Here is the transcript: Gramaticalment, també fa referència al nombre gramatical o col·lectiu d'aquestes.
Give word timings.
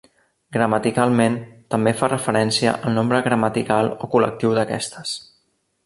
Gramaticalment, 0.55 1.35
també 1.75 1.93
fa 1.99 2.09
referència 2.11 2.73
al 2.89 2.97
nombre 2.97 3.21
gramatical 3.29 3.93
o 4.07 4.11
col·lectiu 4.15 4.57
d'aquestes. 4.61 5.15